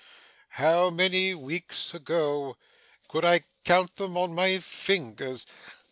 How 0.57 0.89
many 0.89 1.35
weeks 1.35 1.93
ago? 1.93 2.57
Could 3.07 3.23
I 3.23 3.43
count 3.63 3.97
them 3.97 4.17
on 4.17 4.33
my 4.33 4.57
fingers? 4.57 5.45